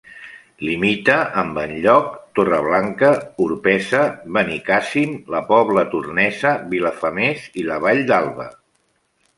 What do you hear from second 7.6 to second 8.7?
i la Vall d'Alba.